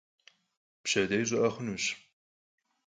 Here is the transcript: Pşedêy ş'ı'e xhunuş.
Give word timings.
Pşedêy 0.83 1.23
ş'ı'e 1.27 1.49
xhunuş. 1.53 1.85